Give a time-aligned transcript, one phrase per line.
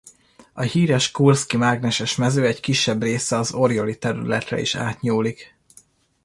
[0.53, 5.55] A híres kurszki mágneses mező egy kisebb része az Orjoli területre is átnyúlik.